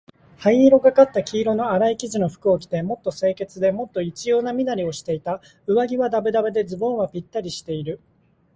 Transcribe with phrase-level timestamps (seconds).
[0.39, 5.41] 灰色がかった黄色のあらい生地の服を着て、もっと清潔で、もっと一様な身なりをしていた。
[5.67, 7.99] 上衣はだぶだぶで、ズボンはぴったりしている。